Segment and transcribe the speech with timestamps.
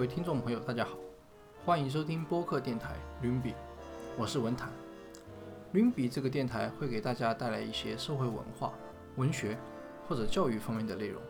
[0.00, 0.96] 各位听众朋友，大家好，
[1.62, 3.52] 欢迎收听播客电台云比，
[4.16, 4.70] 我是文坦。
[5.72, 8.72] 云比这个电台会给大家带来一些社会文化、
[9.16, 9.58] 文学
[10.08, 11.20] 或者教育方面的内容。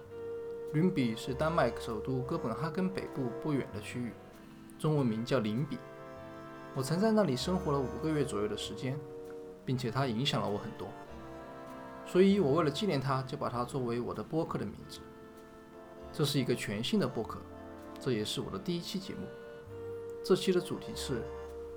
[0.72, 4.12] 云比是丹麦首都哥本哈根北部不远的区域，
[4.78, 5.76] 中文名叫林比。
[6.76, 8.96] 我曾在那里生活了五个月左右的时间，
[9.64, 10.86] 并且它影响了我很多，
[12.06, 15.00] 所以我为了纪念它，就把它作为我的播客的名字。
[16.12, 17.40] 这是一个全新的播客，
[18.00, 19.26] 这也是我的第一期节目。
[20.24, 21.22] 这期的主题是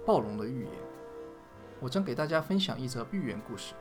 [0.05, 0.71] 暴龙的预言。
[1.79, 3.73] 我将给大家分享一则寓言故事，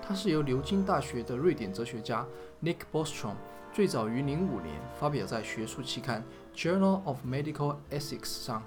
[0.00, 2.24] 它是由牛津大学的瑞典哲学家
[2.62, 3.34] Nick Bostrom
[3.72, 8.62] 最早于零五年发表在学术期刊 Journal of Medical Ethics 上，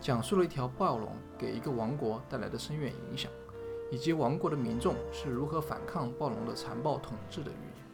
[0.00, 3.30] 讲述了一条暴龙给一个王国带来的深远影响，
[3.90, 7.84] 以及王国的民众是如何反抗暴龙的残暴统治的寓言。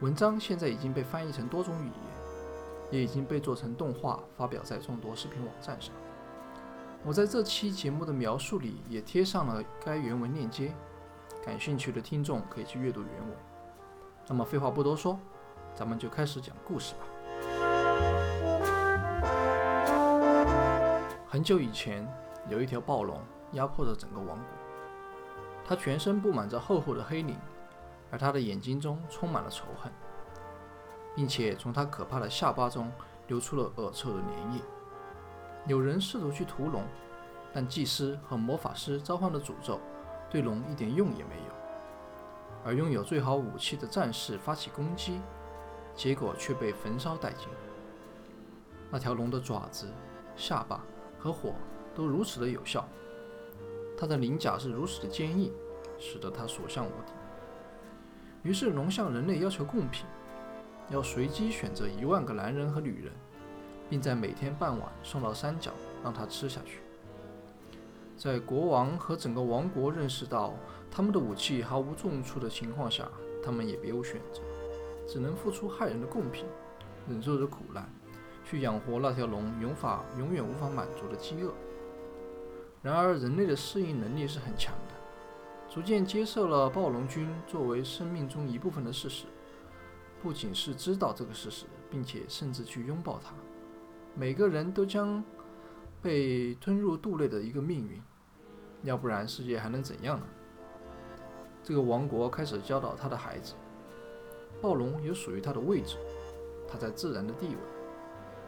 [0.00, 2.11] 文章现在已经被翻译成多种语言，
[2.92, 5.92] 也已经被做成动画，发表在众多视频网站上。
[7.04, 10.72] 我在这期节目的描述里也贴上了该原文链接，
[11.44, 13.36] 感兴趣的听众可以去阅读原文。
[14.28, 15.18] 那么废话不多说，
[15.74, 17.00] 咱们就开始讲故事吧。
[21.26, 22.06] 很久以前，
[22.48, 23.18] 有一条暴龙
[23.52, 24.46] 压迫着整个王国，
[25.64, 27.36] 它全身布满着厚厚的黑鳞。
[28.10, 29.90] 而它的眼睛中充满了仇恨，
[31.14, 32.90] 并且从他可怕的下巴中
[33.26, 34.62] 流出了恶臭的粘液。
[35.66, 36.84] 有人试图去屠龙，
[37.52, 39.80] 但祭司和魔法师召唤的诅咒
[40.30, 41.52] 对龙一点用也没有。
[42.64, 45.20] 而拥有最好武器的战士发起攻击，
[45.94, 47.48] 结果却被焚烧殆尽。
[48.90, 49.92] 那条龙的爪子、
[50.36, 50.84] 下巴
[51.18, 51.54] 和火
[51.94, 52.88] 都如此的有效，
[53.98, 55.52] 它的鳞甲是如此的坚硬，
[55.98, 57.12] 使得它所向无敌。
[58.42, 60.06] 于是，龙向人类要求贡品，
[60.92, 63.12] 要随机选择一万个男人和女人，
[63.88, 65.72] 并在每天傍晚送到山脚，
[66.04, 66.80] 让他吃下去。
[68.16, 70.54] 在国王和整个王国认识到
[70.90, 73.08] 他们的武器毫无重处的情况下，
[73.42, 74.42] 他们也别无选择，
[75.08, 76.44] 只能付出害人的贡品，
[77.08, 77.88] 忍受着苦难，
[78.44, 81.52] 去养活那条龙永法永远无法满足的饥饿。
[82.82, 84.94] 然而，人类的适应能力是很强的。
[85.68, 89.24] 逐渐接受了暴龙菌作为生命中一部分的事实，
[90.22, 93.32] 不仅是知道这个事实，并且甚至去拥抱它。
[94.14, 95.22] 每个人都将
[96.00, 98.00] 被吞入肚内的一个命运，
[98.84, 100.26] 要不然世界还能怎样呢？
[101.64, 103.54] 这个王国开始教导他的孩子，
[104.60, 105.96] 暴龙有属于他的位置，
[106.68, 107.56] 他在自然的地位，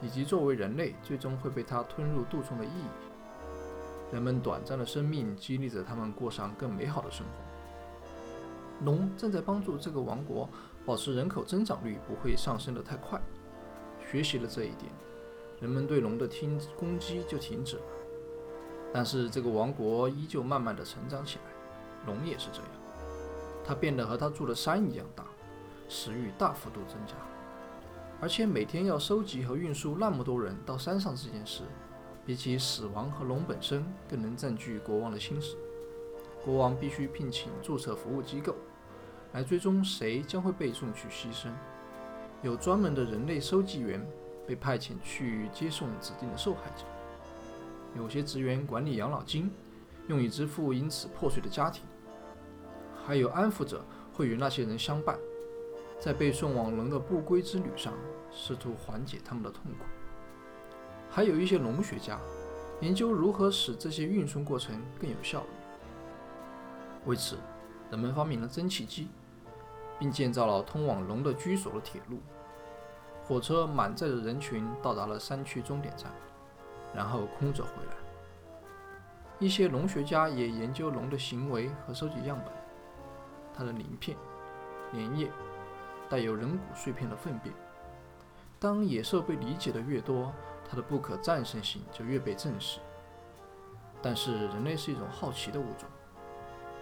[0.01, 4.13] 以及作为人类最终会被他吞入肚中的意义。
[4.13, 8.85] 人们短暂的生命激励着他们过上更美好的生活。
[8.85, 10.49] 龙正在帮助这个王国
[10.85, 13.21] 保持人口增长率不会上升得太快。
[14.11, 14.93] 学习了这一点，
[15.61, 17.83] 人们对龙的听攻击就停止了。
[18.93, 21.45] 但是这个王国依旧慢慢的成长起来。
[22.07, 22.69] 龙也是这样，
[23.65, 25.25] 它变得和它住的山一样大，
[25.89, 27.15] 食欲大幅度增加，
[28.21, 31.63] 而且每天要收集和运输那么多人到山上这件事。
[32.27, 35.57] 比起死亡和龙本身，更能占据国王的心思。
[36.43, 38.55] 国王必须聘请注册服务机构，
[39.35, 41.49] 来追踪谁将会被送去牺牲。
[42.41, 44.01] 有专门的人类收集员
[44.47, 46.85] 被派遣去接送指定的受害者。
[47.97, 49.51] 有些职员管理养老金，
[50.09, 51.83] 用以支付因此破碎的家庭。
[53.07, 55.19] 还有安抚者会与那些人相伴，
[56.01, 57.93] 在被送往龙的不归之旅上，
[58.31, 59.85] 试图缓解他们的痛苦。
[61.11, 62.19] 还有一些龙学家
[62.81, 65.47] 研究如何使这些运送过程更有效率。
[67.07, 67.37] 为此，
[67.91, 69.09] 人们发明了蒸汽机，
[69.99, 72.19] 并建造了通往龙的居所的铁路。
[73.25, 76.13] 火车满载着人群到达了山区终点站，
[76.95, 77.93] 然后空着回来。
[79.39, 82.53] 一些龙学家也研究龙的行为和收集样本，
[83.55, 84.17] 它的鳞片、
[84.93, 85.31] 粘液、
[86.09, 87.55] 带有人骨碎片的粪便。
[88.61, 90.33] 当野兽被理解的越多，
[90.69, 92.79] 它的不可战胜性就越被证实。
[94.01, 95.89] 但是人类是一种好奇的物种，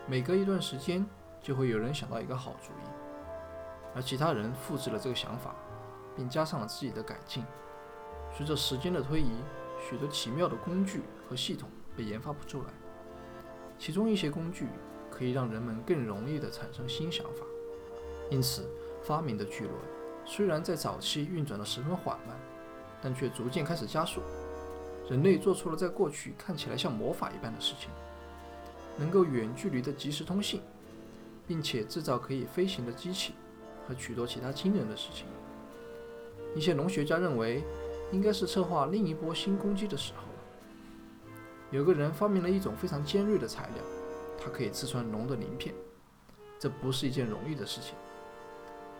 [0.08, 1.06] 每隔一段时间
[1.40, 3.01] 就会有人想到一个好主意，
[3.94, 5.54] 而其他人复制了这个想法，
[6.16, 7.44] 并加上了自己的改进。
[8.36, 9.30] 随着时间的推移，
[9.88, 12.68] 许多奇妙的工具和系统被研发不出来，
[13.78, 14.66] 其中一些工具
[15.10, 17.44] 可以让人们更容易地产生新想法。
[18.30, 18.68] 因此，
[19.02, 19.74] 发明的巨轮
[20.24, 22.36] 虽然在早期运转得十分缓慢。
[23.04, 24.22] 但却逐渐开始加速。
[25.10, 27.90] 人类做出了在过去看起来像魔法一般的事情，
[28.96, 30.62] 能够远距离的即时通信，
[31.44, 33.34] 并且制造可以飞行的机器
[33.86, 35.26] 和许多其他惊人的事情。
[36.54, 37.64] 一些龙学家认为，
[38.12, 40.28] 应该是策划另一波新攻击的时候了。
[41.70, 43.84] 有个人发明了一种非常尖锐的材料，
[44.38, 45.74] 它可以刺穿龙的鳞片。
[46.58, 47.96] 这不是一件容易的事情，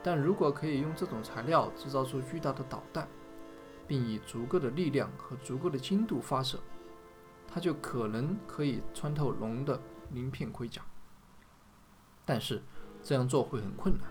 [0.03, 3.07] 但如果可以用这种材料制造出巨大的导弹，
[3.87, 6.59] 并以足够的力量和足够的精度发射，
[7.47, 9.81] 它就可能可以穿透龙的
[10.11, 10.83] 鳞片盔甲。
[12.25, 12.63] 但是
[13.03, 14.09] 这样做会很困难，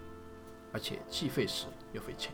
[0.71, 2.33] 而且既费时又费钱。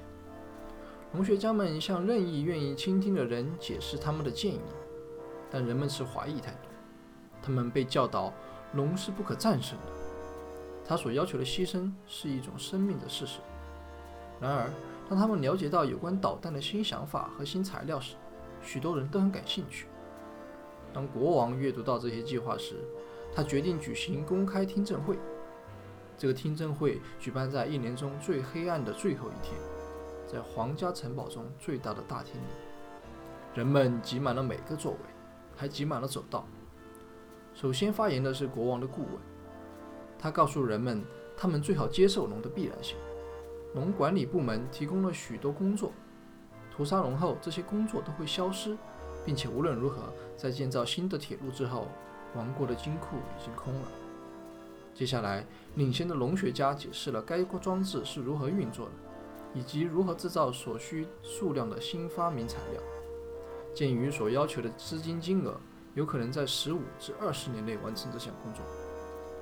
[1.13, 4.62] 龙学家们向任意愿意倾听的人解释他们的建议，
[5.50, 6.68] 但人们持怀疑态度。
[7.42, 8.34] 他们被教导，
[8.74, 9.92] 龙是不可战胜的，
[10.86, 13.39] 他所要求的牺牲是一种生命的事实。
[14.42, 14.69] 然而，
[15.10, 18.16] 当他们了解到有关导弹的新想法和新材料时，
[18.62, 19.88] 许多人都很感兴趣。
[20.94, 22.84] 当国王阅读到这些计划时，
[23.34, 25.18] 他决定举行公开听证会。
[26.17, 29.55] 这个听证会举办在一年中最黑暗的最后一天。
[30.27, 32.47] 在皇家城堡中最大的大厅里，
[33.55, 34.97] 人们挤满了每个座位，
[35.55, 36.45] 还挤满了走道。
[37.53, 39.11] 首先发言的是国王的顾问，
[40.19, 41.01] 他告诉人们，
[41.37, 42.97] 他们最好接受龙的必然性。
[43.73, 45.93] 龙管理部门提供了许多工作，
[46.75, 48.77] 屠杀龙后，这些工作都会消失，
[49.25, 51.87] 并且无论如何，在建造新的铁路之后，
[52.35, 53.87] 王国的金库已经空了。
[54.97, 55.45] 接下来，
[55.75, 58.91] 领先的龙学家解释了该装置是如何运作的。
[59.53, 62.81] 以及如何制造所需数量的新发明材料。
[63.75, 65.55] 鉴于所要求的资金金额，
[65.94, 68.63] 有可能在十五至二十年内完成这项工作。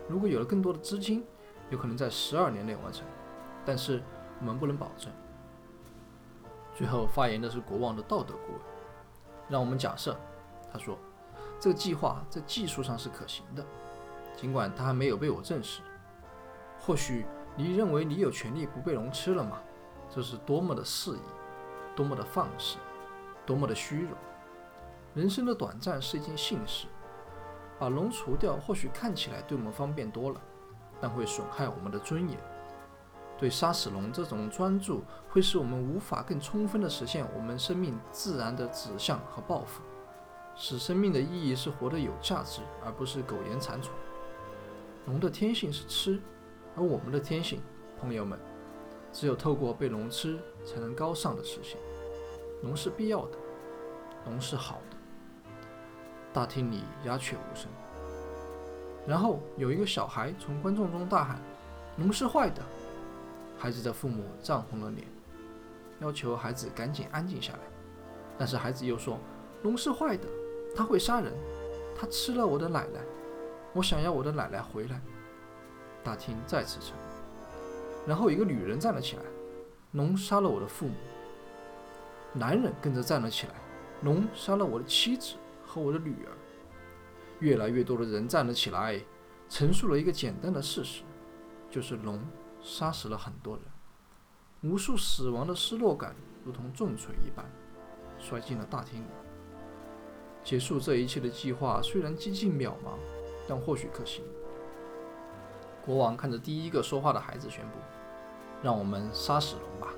[0.10, 1.25] 如果有了更多的资金，
[1.69, 3.06] 有可能在十二年内完成，
[3.66, 4.01] 但是
[4.42, 5.12] 我们不能保证。
[6.75, 8.62] 最后发言的是国王的道德顾问。
[9.50, 10.18] 让我们假设，
[10.72, 10.98] 他说，
[11.60, 13.66] 这个计划在技术上是可行的，
[14.36, 15.82] 尽管它还没有被我证实。
[16.80, 19.60] 或许你认为你有权利不被龙吃了吗？
[20.10, 21.22] 这是多么的肆意，
[21.96, 22.78] 多么的放肆，
[23.46, 24.12] 多么的虚荣！
[25.16, 26.88] 人生的短暂是一件幸事，
[27.80, 30.40] 把龙除掉或许看起来对我们方便多了，
[31.02, 32.38] 但会损害我们的尊严。
[33.38, 39.82] 对杀死龙这种专注，会使我们无法更充分地实现我们生命自然的指向和抱负。
[40.56, 43.92] 使生命的意义是活得有价值，而不是苟延残喘。
[45.07, 46.19] 龙的天性是吃，
[46.75, 47.62] 而我们的天性，
[48.00, 48.40] 朋友们。
[49.13, 51.78] 只有透过被龙吃，才能高尚的实现。
[52.63, 53.38] 龙是必要的，
[54.25, 54.98] 龙是好的。
[56.34, 57.69] 大厅里鸦雀无声。
[59.07, 61.40] 然后有一个小孩从观众中大喊
[61.98, 62.62] ：“龙是坏的！”
[63.58, 65.08] 孩子的父母涨红了脸，
[66.01, 67.60] 要求孩子赶紧安静下来。
[68.38, 69.18] 但是孩子又说
[69.63, 70.28] ：“龙是坏的，
[70.75, 71.31] 他会杀人，
[71.96, 73.00] 他吃了我的奶奶，
[73.75, 75.00] 我想要我的奶奶回来。”
[76.04, 77.06] 大厅再次沉默。
[78.07, 79.24] 然后一个女人站了起来，
[79.92, 80.95] 龙杀了我的父母。
[82.33, 83.54] 男人跟着站了起来，
[84.01, 85.36] 龙杀了我的妻子
[85.66, 86.31] 和我的女儿。
[87.39, 89.01] 越来越多的人站了起来，
[89.50, 91.04] 陈述了一个简单的事实，
[91.69, 92.22] 就是龙
[92.62, 94.72] 杀死了很多人。
[94.72, 97.45] 无数死亡的失落感如同重锤一般，
[98.19, 99.07] 摔进了大厅里。
[100.44, 102.98] 结束这一切的计划虽然几近渺茫，
[103.48, 104.24] 但或许可行。
[105.86, 107.78] 国王看着第一个说话的孩子宣布。
[108.64, 109.94] 让我们杀死龙吧。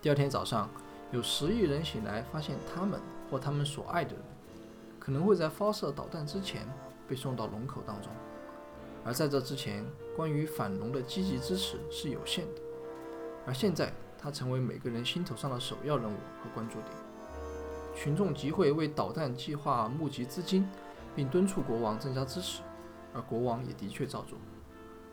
[0.00, 0.70] 第二天早上，
[1.10, 4.22] 有十亿人醒来，发现他们或他们所爱的人
[5.00, 6.64] 可能会在发射导弹之前
[7.08, 8.12] 被送到龙口当中。
[9.04, 12.60] 而在这之前，关于反龙的积极支持是有限的。
[13.46, 16.90] 而现在，它成为每个人心头上的首要任务和关注点。
[17.96, 20.68] 群众集会为导弹计划募集资金，
[21.14, 22.62] 并敦促国王增加支持，
[23.12, 24.38] 而国王也的确照做，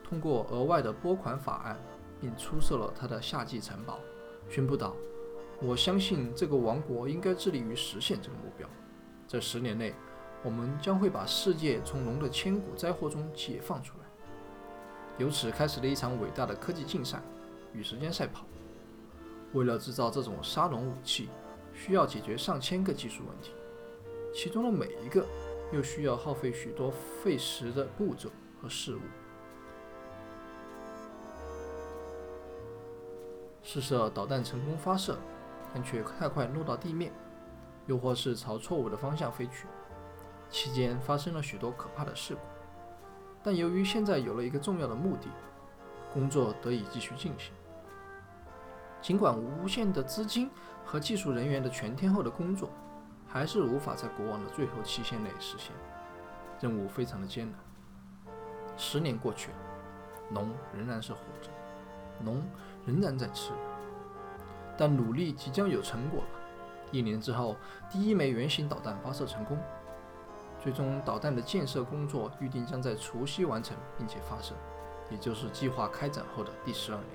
[0.03, 1.79] 通过额外的拨款法案。
[2.22, 3.98] 并出售了他的夏季城堡，
[4.48, 4.96] 宣布道
[5.60, 8.70] ：“我相信这个王国应该致力于实现这个目标。
[9.27, 9.96] 在十年内，
[10.43, 14.05] 我们将会把世界从龙的千古灾祸中解放出来。”
[15.17, 17.20] 由此开始了一场伟大的科技竞赛
[17.74, 18.46] 与时间赛跑。
[19.53, 21.27] 为了制造这种杀龙武器，
[21.74, 23.51] 需要解决上千个技术问题，
[24.31, 25.25] 其中的每一个
[25.71, 28.29] 又需要耗费许多费时的步骤
[28.61, 29.01] 和事务。
[33.63, 35.17] 试射导弹成功发射，
[35.73, 37.13] 但却太快落到地面，
[37.85, 39.67] 又或是朝错误的方向飞去，
[40.49, 42.41] 期间发生了许多可怕的事故。
[43.43, 45.27] 但由于现在有了一个重要的目的，
[46.13, 47.53] 工作得以继续进行。
[49.01, 50.49] 尽管无限的资金
[50.85, 52.69] 和技术人员的全天候的工作，
[53.31, 55.71] 还是无法在国王的最后期限内实现。
[56.59, 57.59] 任务非常的艰难。
[58.77, 59.57] 十年过去了，
[60.31, 61.50] 龙仍然是活着，
[62.25, 62.43] 龙。
[62.83, 63.51] 仍然在吃，
[64.75, 66.27] 但努力即将有成果了。
[66.91, 67.55] 一年之后，
[67.91, 69.55] 第一枚原型导弹发射成功。
[70.59, 74.55] 最终，导弹的建设工作预定将在除夕完成并且发射，
[75.11, 77.09] 也就是计划开展后的第十二年。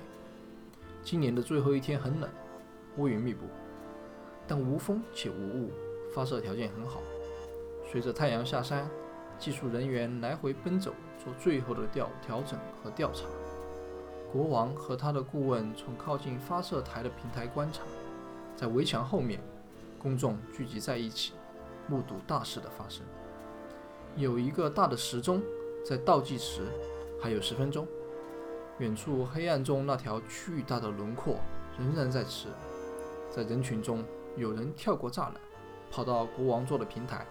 [1.03, 2.29] 今年的最后一天很冷，
[2.95, 3.43] 乌云密布，
[4.47, 5.71] 但无风且无雾，
[6.17, 6.99] 发射条件很好。
[7.91, 8.89] 随着太阳下山，
[9.37, 10.91] 技术人员来回奔走，
[11.23, 13.25] 做最后的调调整和调查。
[14.31, 17.83] 国王和他的顾问从靠近发射台的平台观察，
[18.55, 19.39] 在围墙后面，
[19.99, 21.33] 公众聚集在一起，
[21.87, 23.05] 目睹大事的发生。
[24.15, 25.39] 有一个大的时钟
[25.85, 26.63] 在倒计时，
[27.21, 27.87] 还有十分钟。
[28.79, 31.35] 远处黑暗中那条巨大的轮廓
[31.77, 32.47] 仍然在迟。
[33.29, 34.03] 在人群中，
[34.35, 35.35] 有人跳过栅栏，
[35.89, 37.25] 跑到国王坐的平台。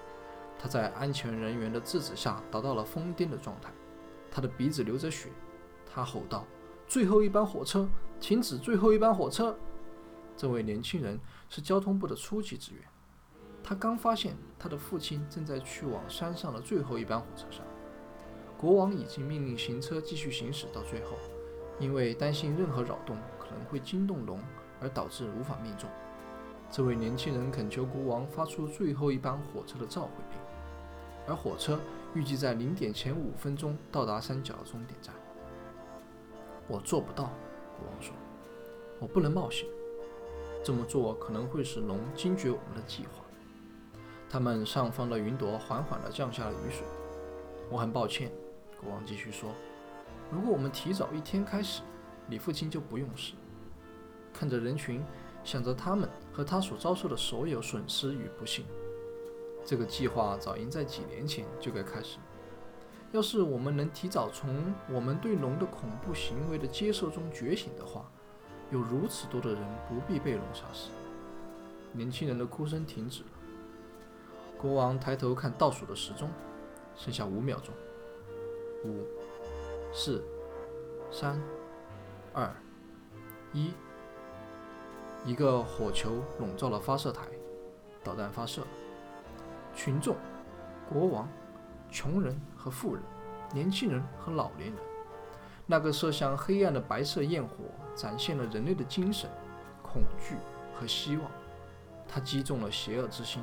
[0.58, 3.70] 他在安全人员的制止下达到了疯癫的状态。
[4.30, 5.30] 他的鼻子流着血。
[5.84, 6.44] 他吼道
[6.86, 7.88] ：“最后一班火车，
[8.20, 8.58] 停止！
[8.58, 9.56] 最后一班火车！”
[10.36, 12.82] 这位年轻人是交通部的初级职员。
[13.62, 17.64] 他刚发现他的父亲正在去往山上的最后一班火车上，
[18.56, 21.16] 国王已经命令行车继续行驶到最后，
[21.80, 24.40] 因为担心任何扰动可能会惊动龙
[24.80, 25.88] 而导致无法命中。
[26.70, 30.38] 这位年轻人恳求国王发出最后一班火车的召回令，
[31.26, 31.78] 而火车
[32.14, 35.14] 预计在零点前五分钟到达山脚终点站。
[36.68, 37.30] 我做不到，
[37.78, 38.14] 国王说，
[38.98, 39.66] 我不能冒险，
[40.64, 43.24] 这么做可能会使龙惊觉我们的计划。
[44.28, 46.84] 他们上方的云朵缓缓地降下了雨水。
[47.70, 48.30] 我很抱歉，
[48.80, 49.50] 国王继续说
[50.30, 51.82] ：“如果我们提早一天开始，
[52.26, 53.34] 你父亲就不用死。”
[54.34, 55.02] 看着人群，
[55.44, 58.66] 想着他们和他所遭受的所有损失与不幸，
[59.64, 62.18] 这个计划早应在几年前就该开始。
[63.10, 68.04] 要是我们能提早从我们对龙的恐怖行为的接受中觉醒的话，
[68.70, 70.90] 有如此多的人不必被龙杀死。
[71.92, 73.28] 年轻人的哭声停止了。
[74.58, 76.28] 国王抬头看倒数的时钟，
[76.94, 77.72] 剩下五秒钟。
[78.84, 79.06] 五、
[79.90, 80.22] 四、
[81.10, 81.40] 三、
[82.34, 82.54] 二、
[83.54, 83.72] 一。
[85.26, 87.22] 一个火球笼罩了发射台，
[88.04, 88.62] 导弹发射。
[89.74, 90.14] 群众、
[90.88, 91.28] 国王、
[91.90, 93.02] 穷人和富人、
[93.52, 94.78] 年轻人和老年人。
[95.66, 97.64] 那个射向黑暗的白色焰火，
[97.96, 99.28] 展现了人类的精神、
[99.82, 100.36] 恐惧
[100.78, 101.28] 和希望。
[102.06, 103.42] 它击中了邪恶之心。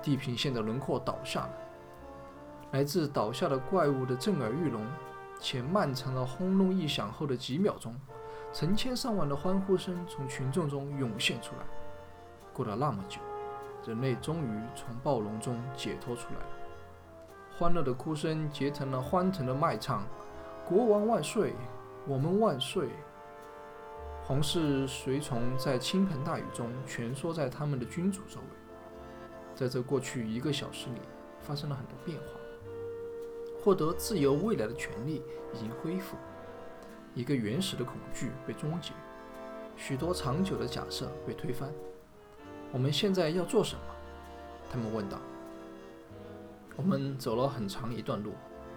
[0.00, 1.50] 地平线的轮廓倒下了，
[2.70, 4.86] 来自倒下的怪物的震耳欲聋
[5.40, 7.92] 且漫长的轰隆一响后的几秒钟，
[8.56, 11.66] 成千上万的欢呼声从群众中涌现出来。
[12.54, 13.20] 过了那么久，
[13.84, 16.46] 人类终于从暴龙中解脱出来了。
[17.58, 20.06] 欢乐的哭声结成了欢腾的麦唱
[20.66, 21.52] ：“国王万岁，
[22.08, 22.88] 我们万岁！”
[24.24, 28.46] 皇室随从在倾盆大雨中蜷缩在他们的君主周围。
[29.54, 31.00] 在这过去一个小时里，
[31.40, 32.24] 发生了很多变化。
[33.62, 35.22] 获得自由未来的权利
[35.52, 36.16] 已经恢复，
[37.16, 38.92] 一个原始的恐惧被终结，
[39.74, 41.72] 许多长久的假设被推翻。
[42.70, 43.80] 我们现在要做什么？
[44.70, 45.18] 他们问道。
[46.76, 48.32] 我们走了很长一段路，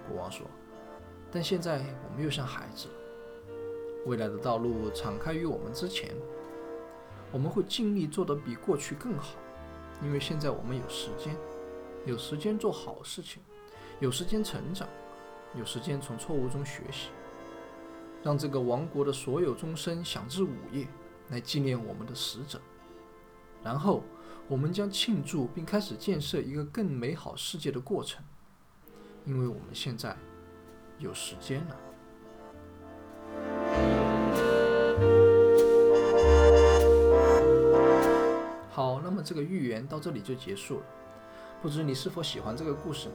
[0.08, 0.46] 国王说，
[1.30, 2.94] 但现在我们又像孩子了。
[4.06, 6.14] 未来的道路敞开于我们之前，
[7.30, 9.36] 我们会尽力做得比过去更好。
[10.02, 11.36] 因为现在我们有时间，
[12.06, 13.42] 有时间做好事情，
[13.98, 14.88] 有时间成长，
[15.54, 17.10] 有时间从错误中学习，
[18.22, 20.86] 让这个王国的所有钟声响至午夜，
[21.30, 22.60] 来纪念我们的死者。
[23.64, 24.02] 然后，
[24.46, 28.22] 我们将庆祝并开始建设一个更美好世界的过程，
[29.24, 30.16] 因为我们现在
[30.98, 31.76] 有时间了。
[38.70, 40.86] 好，那么这个寓言到这里就结束了。
[41.62, 43.14] 不知你是否喜欢这个故事呢？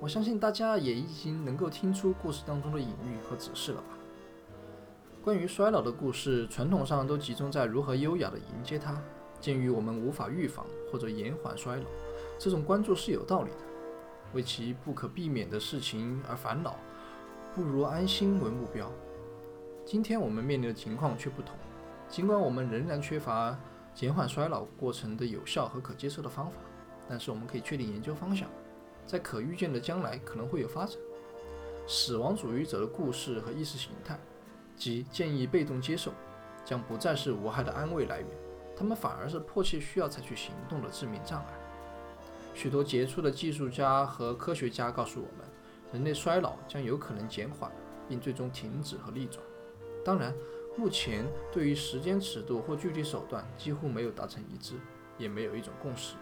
[0.00, 4.01] 我相信大家也已经能够听出故事当中的隐喻和指示了吧。
[5.22, 9.00] 关于衰老的故事，传统上都集中在如何优雅地迎接它。
[9.38, 11.84] 鉴于我们无法预防或者延缓衰老，
[12.40, 13.58] 这种关注是有道理的。
[14.34, 16.74] 为其不可避免的事情而烦恼，
[17.54, 18.90] 不如安心为目标。
[19.84, 21.56] 今天我们面临的情况却不同，
[22.08, 23.56] 尽管我们仍然缺乏。
[23.94, 26.56] 减缓衰老过程的有效和可接受的方法，
[27.06, 28.48] 但是我们可以确定研究方向，
[29.06, 30.96] 在可预见的将来可能会有发展。
[31.86, 34.18] 死亡主义者的故事和意识形态，
[34.82, 36.12] 即建议被动接受，
[36.64, 38.28] 将不再是无害的安慰来源，
[38.76, 41.52] 他们反而是迫切需要采取行动的致命障碍。
[42.52, 45.46] 许多杰出的技术家和科学家告诉我们，
[45.92, 47.70] 人类衰老将有可能减缓，
[48.08, 49.40] 并最终停止和逆转。
[50.04, 50.34] 当然。
[50.74, 54.76] 目前对于时间尺度或具体手段几乎没有达成一致，
[55.18, 56.16] 也没有一种共识。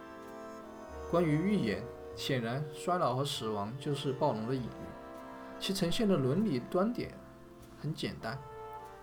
[1.09, 1.81] 关于预言，
[2.17, 4.87] 显然衰老和死亡就是暴龙的隐喻，
[5.61, 7.13] 其呈现的伦理端点
[7.81, 8.37] 很简单。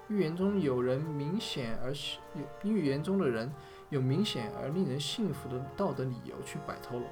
[0.10, 1.92] 预言中有人明显而
[2.34, 3.52] 有预言中的人
[3.90, 7.08] 有明显而令人信服的道德理由去摆脱龙。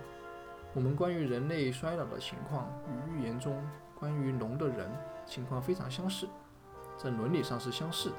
[0.74, 3.62] 我们关于人类衰老的情况与预言中
[3.98, 4.90] 关于龙的人
[5.26, 6.28] 情况非常相似，
[6.98, 8.16] 在伦理上是相似的。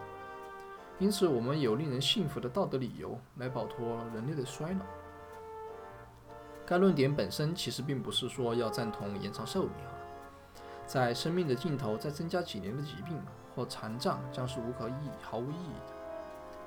[0.99, 4.80] 因此，我们有令人信服的道德理由来摆脱人类的衰老。
[6.64, 9.92] 该论点本身其实并不是说要赞同延长寿命啊，
[10.87, 13.16] 在生命的尽头再增加几年的疾病
[13.56, 15.94] 或残障将是无可意义毫无意义的。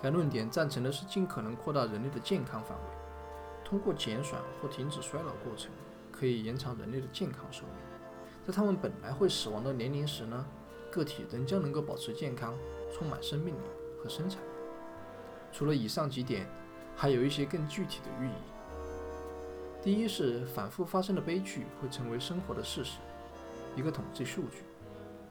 [0.01, 2.83] 该论点赞成的是尽可能扩大人类的健康范围，
[3.63, 5.71] 通过减缓或停止衰老过程，
[6.11, 7.75] 可以延长人类的健康寿命。
[8.47, 10.45] 在他们本来会死亡的年龄时呢，
[10.91, 12.53] 个体仍将能够保持健康，
[12.91, 13.59] 充满生命力。
[14.01, 14.41] 和生产。
[15.51, 16.47] 除了以上几点，
[16.95, 18.31] 还有一些更具体的寓意。
[19.81, 22.99] 第一是反复发生的悲剧会成为生活的事实，
[23.75, 24.63] 一个统计数据。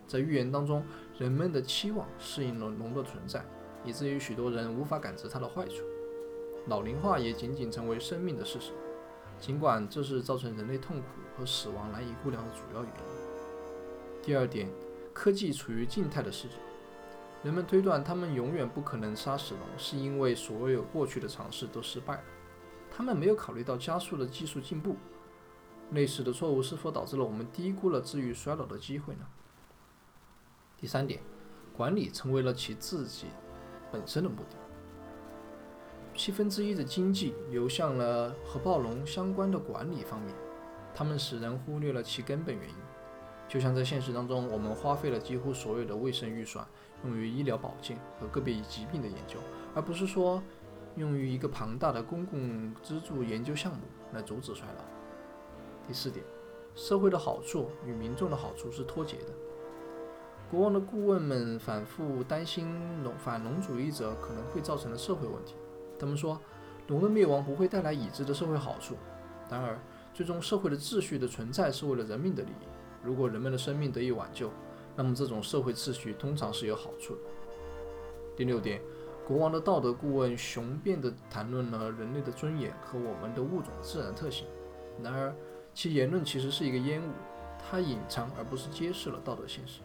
[0.09, 0.83] 在预言当中，
[1.19, 3.45] 人们的期望适应了龙的存在，
[3.85, 5.85] 以至于许多人无法感知它的坏处。
[6.67, 8.73] 老龄化也仅仅成为生命的事实，
[9.39, 11.05] 尽管这是造成人类痛苦
[11.37, 14.23] 和死亡难以估量的主要原因。
[14.23, 14.69] 第二点，
[15.13, 16.55] 科技处于静态的视角。
[17.45, 22.23] 人们推断他们永远不可能杀死龙，是因为所有过去的尝试都失败了。
[22.91, 24.97] 他们没有考虑到加速的技术进步。
[25.93, 29.27] 类似的错误是否导致了我们低估了治愈衰老的机会呢？
[30.81, 31.21] 第三点，
[31.77, 33.27] 管理成为了其自己
[33.91, 34.57] 本身的目的。
[36.15, 40.35] 七分之一的经济流向了和暴龙相关的管理方面，
[40.95, 42.75] 他们使人忽略了其根本原因。
[43.49, 46.67] 就像在现实当中，我们花费了几乎所有的卫生预算。
[47.05, 49.39] 用于医疗保健和个别疾病的研究，
[49.73, 50.43] 而不是说
[50.97, 54.85] 用于一个庞大的公共资助研究项目来阻止衰老。
[55.87, 56.25] 第四点，
[56.75, 59.33] 社会的好处与民众的好处是脱节的。
[60.51, 62.67] 国王的顾问们反复担心
[63.05, 65.55] 龙反龙主义者可能会造成的社会问题。
[65.99, 66.41] 他们说，
[66.87, 68.97] 龙的灭亡不会带来已知的社会好处。
[69.51, 69.79] 然而，
[70.15, 72.67] 最终社会的秩序的存在是为了人民的利益。
[73.03, 74.51] 如果人们的生命得以挽救，
[74.97, 77.21] 那么这种社会秩序通常是有好处的。
[78.35, 78.81] 第六点，
[79.27, 84.47] 国王的道德顾问雄辩地谈论了人类的尊严和我们的物种自然特性。
[85.03, 85.35] 然而，
[85.75, 87.13] 其言论其实是一个烟雾，
[87.59, 89.81] 它隐藏而不是揭示了道德现实。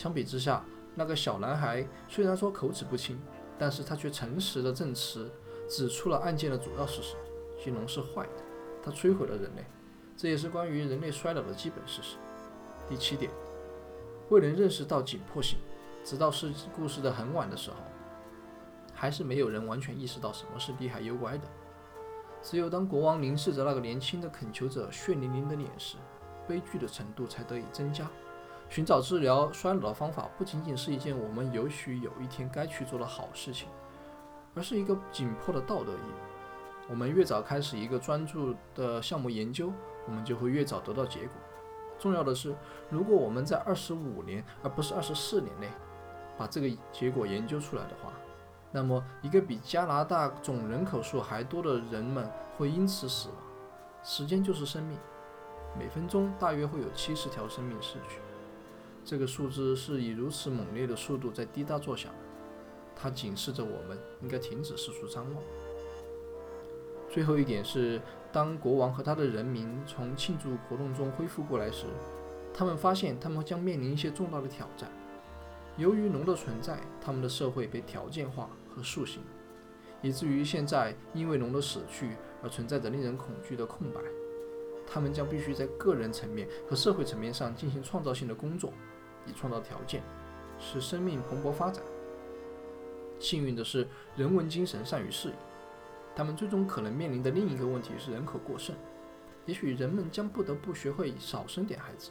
[0.00, 3.20] 相比之下，那个小男孩虽然说口齿不清，
[3.58, 5.30] 但是他却诚实的证词
[5.68, 7.16] 指出了案件的主要事实：
[7.62, 8.42] 金龙是坏的，
[8.82, 9.62] 它摧毁了人类，
[10.16, 12.16] 这也是关于人类衰老的基本事实。
[12.88, 13.30] 第七点。
[14.30, 15.58] 未能认识到紧迫性，
[16.02, 17.76] 直到是故事的很晚的时候，
[18.94, 21.44] 还是没有人完全意识到什么是厉害幽怪的。
[22.40, 25.98] 只有当国王凝视着那个年轻的恳求者血淋淋的脸时，
[26.48, 28.10] 悲剧的程度才得以增加。
[28.70, 33.68] 寻找治疗衰老的方法不仅仅是一件我们有许有一天该去做的好事情，
[34.54, 36.88] 而是一个紧迫的道德义务。
[36.88, 39.72] 我们越早开始一个专注的项目研究，
[40.06, 41.32] 我们就会越早得到结果。
[41.98, 42.54] 重要的是，
[42.88, 45.68] 如果我们在二十五年而不是二十四年内
[46.38, 48.12] 把这个结果研究出来的话，
[48.70, 53.36] 那么一个比加拿大总人口数还多的人们会因此死亡。
[54.04, 54.96] 时间就是生命，
[55.76, 58.20] 每分钟大约会有七十条生命逝去。
[59.10, 62.14] 这个数字是以如此猛烈的速度在滴答作响，
[62.94, 65.42] 它警示着我们应该停止四处张望。
[67.10, 68.00] 最后一点是。
[68.32, 71.86] 当国王和他的人民从庆祝活动中恢复过来时，
[72.54, 74.88] 他们发现他们将面临一些重大的挑战。
[75.76, 79.20] 由于龙的存在，他们的社会被条件化和塑形，
[80.00, 84.00] 以至于现在因为龙的死去而存在着令人恐惧的空白。
[84.86, 88.72] 他们将必须在个人层面和社会层面上进行创造性的工作，
[89.32, 90.02] 创造条件，
[90.58, 91.82] 使生命蓬勃发展。
[93.18, 95.34] 幸运的是，人文精神善于适应。
[96.16, 98.74] 他们最终可能面临的另一个问题是人口过剩。
[99.46, 102.10] 也许人们将不得不学会少生点孩子，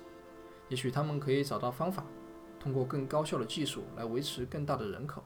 [0.67, 2.03] 也许他们可以找到方法，
[2.60, 5.23] 通过更高效的技术来维持更大的人口。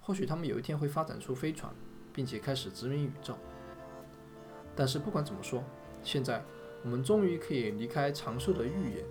[0.00, 1.74] 或许他们有一天会发展出飞船，
[2.12, 3.34] 并且开始殖民宇宙。
[4.76, 5.64] 但是不管怎么说，
[6.02, 6.44] 现在
[6.84, 9.04] 我们终于可以离开长寿的预言，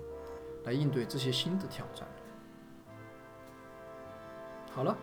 [0.66, 2.08] 来应对这些新的挑战。
[4.72, 4.98] 好了。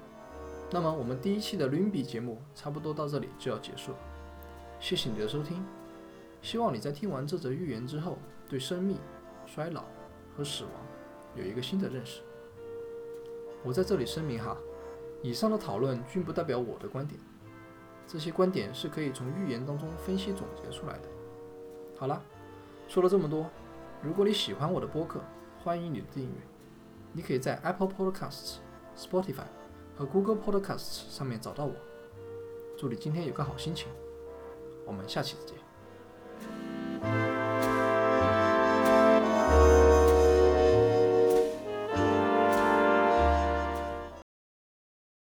[0.75, 3.99] 那么我们第一期的 Limby 节目差不多到这里就要结束了，
[4.81, 5.63] 谢谢你的收听，
[6.41, 8.17] 希望你在听完这则寓言之后，
[8.49, 8.97] 对生命、
[9.45, 9.85] 衰老
[10.35, 10.73] 和死亡
[11.37, 12.23] 有一个新的认识。
[13.63, 14.57] 我在这里声明哈，
[15.21, 17.21] 以上的讨论均不代表我的观点，
[18.07, 21.09] 这些观点是可以从预言当中分析总结出来的。
[21.99, 22.19] 好了，
[22.89, 23.45] 说了这么多，
[24.01, 25.21] 如果你喜欢我的播客，
[25.63, 26.41] 欢迎你的订阅。
[27.13, 28.57] 你可以在 Apple Podcasts、
[28.97, 29.47] Spotify
[29.97, 31.75] 和 Google Podcasts 上面找到我。
[32.77, 33.87] 祝你今天有个好心情，
[34.85, 36.72] 我们下期再见。